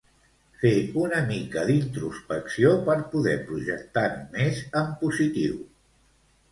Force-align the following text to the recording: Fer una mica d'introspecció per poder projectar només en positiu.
Fer 0.61 0.71
una 1.01 1.19
mica 1.27 1.65
d'introspecció 1.67 2.73
per 2.89 2.97
poder 3.13 3.37
projectar 3.53 4.09
només 4.17 4.65
en 4.83 4.93
positiu. 5.05 5.63